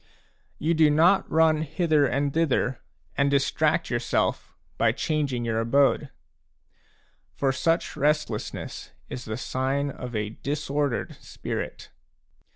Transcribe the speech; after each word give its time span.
You 0.57 0.73
do 0.73 0.89
not 0.89 1.29
run 1.29 1.61
hither 1.61 2.07
and 2.07 2.33
thither 2.33 2.81
and 3.15 3.29
distract 3.29 3.91
yourself 3.91 4.51
by 4.79 4.93
changing 4.93 5.45
your 5.45 5.59
abode; 5.59 6.09
for 7.35 7.51
such 7.51 7.95
restlessness 7.95 8.93
is 9.11 9.25
the 9.25 9.37
sign 9.37 9.91
of 9.91 10.15
a 10.15 10.29
disordered 10.41 11.17
spirit. 11.21 11.91